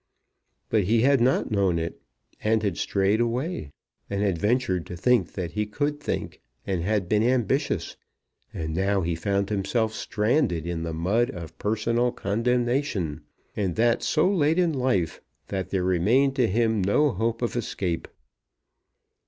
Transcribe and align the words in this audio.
But 0.69 0.85
he 0.85 1.03
had 1.03 1.21
not 1.21 1.51
known 1.51 1.77
it, 1.77 2.01
and 2.43 2.63
had 2.63 2.75
strayed 2.75 3.21
away, 3.21 3.69
and 4.09 4.23
had 4.23 4.39
ventured 4.39 4.87
to 4.87 4.97
think 4.97 5.33
that 5.33 5.51
he 5.51 5.67
could 5.67 5.99
think, 5.99 6.41
and 6.65 6.81
had 6.81 7.07
been 7.07 7.21
ambitious. 7.21 7.97
And 8.51 8.73
now 8.73 9.01
he 9.01 9.13
found 9.13 9.51
himself 9.51 9.93
stranded 9.93 10.65
in 10.65 10.81
the 10.81 10.93
mud 10.95 11.29
of 11.29 11.55
personal 11.59 12.11
condemnation, 12.11 13.21
and 13.55 13.75
that 13.75 14.01
so 14.01 14.27
late 14.27 14.57
in 14.57 14.73
life, 14.73 15.21
that 15.49 15.69
there 15.69 15.83
remained 15.83 16.35
to 16.37 16.47
him 16.47 16.81
no 16.81 17.11
hope 17.11 17.43
of 17.43 17.55
escape. 17.55 18.07